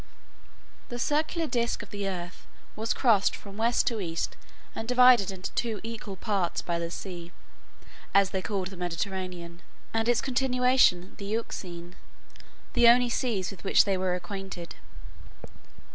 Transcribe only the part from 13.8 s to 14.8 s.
they were acquainted.